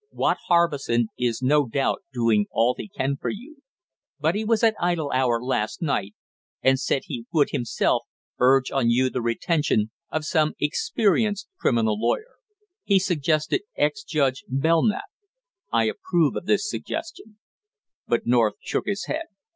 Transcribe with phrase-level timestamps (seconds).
[0.11, 3.61] Watt Harbison is no doubt doing all he can for you;
[4.19, 6.15] but he was at Idle Hour last night,
[6.63, 8.07] and said he would, himself,
[8.39, 12.37] urge on you the retention of some experienced criminal lawyer.
[12.83, 15.05] He suggested Ex judge Belknap;
[15.71, 17.37] I approve of this suggestion"
[18.07, 19.25] But North shook his head.